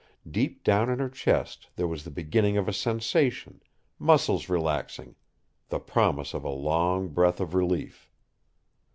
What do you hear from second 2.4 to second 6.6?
of a sensation, muscles relaxing, the promise of a